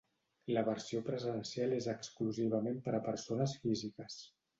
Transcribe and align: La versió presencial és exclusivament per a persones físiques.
La 0.53 0.61
versió 0.67 1.01
presencial 1.09 1.75
és 1.79 1.87
exclusivament 1.93 2.79
per 2.87 2.95
a 2.99 3.03
persones 3.09 3.55
físiques. 3.67 4.19